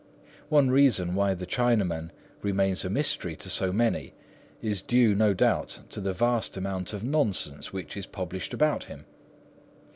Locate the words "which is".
7.71-8.07